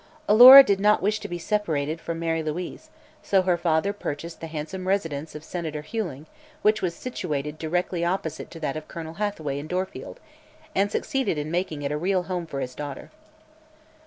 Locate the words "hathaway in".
9.21-9.67